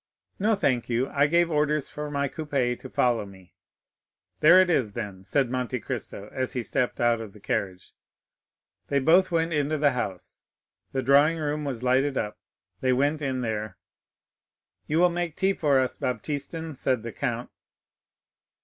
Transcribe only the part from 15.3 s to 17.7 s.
tea for us, Baptistin," said the count.